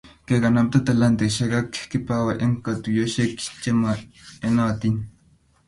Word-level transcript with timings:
Kekanbta 0.27 0.79
talentaisiek 0.87 1.53
ak 1.59 1.69
kipawa 1.91 2.31
eng 2.43 2.55
katuiyosiek 2.65 3.33
che 3.61 3.71
maiyonotin 3.81 4.95